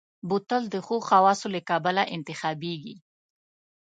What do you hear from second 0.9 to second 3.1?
خواصو له کبله انتخابېږي.